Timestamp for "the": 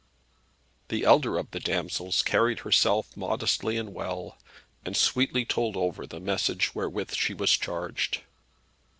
0.87-1.03, 1.51-1.59, 6.07-6.19